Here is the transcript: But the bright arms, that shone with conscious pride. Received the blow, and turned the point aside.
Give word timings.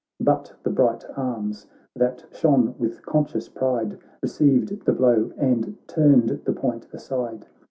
But 0.19 0.53
the 0.63 0.71
bright 0.71 1.05
arms, 1.15 1.67
that 1.95 2.25
shone 2.31 2.73
with 2.79 3.05
conscious 3.05 3.47
pride. 3.49 3.99
Received 4.23 4.83
the 4.85 4.93
blow, 4.93 5.31
and 5.37 5.77
turned 5.87 6.29
the 6.43 6.53
point 6.53 6.87
aside. 6.91 7.45